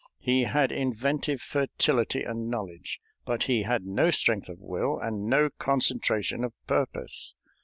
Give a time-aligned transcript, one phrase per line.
[0.17, 5.51] He had inventive fertility and knowledge, but he had no strength of will and no
[5.51, 7.35] concentration of purpose.